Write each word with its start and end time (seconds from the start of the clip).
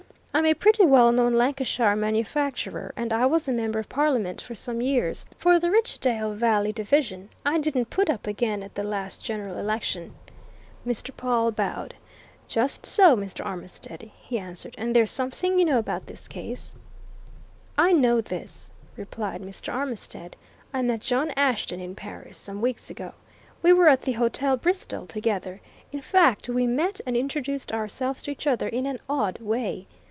I'm 0.33 0.45
a 0.45 0.53
pretty 0.53 0.85
well 0.85 1.11
known 1.11 1.33
Lancashire 1.33 1.95
manufacturer, 1.95 2.93
and 2.95 3.11
I 3.11 3.25
was 3.25 3.47
a 3.47 3.51
member 3.51 3.79
of 3.79 3.89
Parliament 3.89 4.39
for 4.41 4.55
some 4.55 4.79
years 4.81 5.25
for 5.37 5.59
the 5.59 5.69
Richdale 5.69 6.35
Valley 6.35 6.71
division. 6.71 7.29
I 7.45 7.57
didn't 7.59 7.89
put 7.89 8.09
up 8.09 8.25
again 8.27 8.63
at 8.63 8.75
the 8.75 8.83
last 8.83 9.21
General 9.23 9.57
Election." 9.59 10.15
Mr. 10.87 11.15
Pawle 11.15 11.51
bowed. 11.51 11.95
"Just 12.47 12.85
so, 12.85 13.17
Mr. 13.17 13.45
Armitstead," 13.45 14.09
he 14.21 14.39
answered. 14.39 14.73
"And 14.77 14.95
there's 14.95 15.11
something 15.11 15.59
you 15.59 15.65
know 15.65 15.77
about 15.77 16.07
this 16.07 16.29
case?" 16.29 16.75
"I 17.77 17.91
know 17.91 18.21
this," 18.21 18.71
replied 18.95 19.41
Mr. 19.41 19.71
Armitstead. 19.73 20.37
"I 20.73 20.81
met 20.81 21.01
John 21.01 21.31
Ashton 21.31 21.81
in 21.81 21.93
Paris 21.93 22.37
some 22.37 22.61
weeks 22.61 22.89
ago. 22.89 23.13
We 23.61 23.73
were 23.73 23.89
at 23.89 24.03
the 24.03 24.13
Hotel 24.13 24.55
Bristol 24.55 25.05
together. 25.05 25.59
In 25.91 25.99
fact, 26.01 26.47
we 26.47 26.67
met 26.67 27.01
and 27.05 27.17
introduced 27.17 27.73
ourselves 27.73 28.21
to 28.23 28.31
each 28.31 28.47
other 28.47 28.69
in 28.69 28.85
an 28.85 28.99
odd 29.09 29.37
way. 29.39 29.87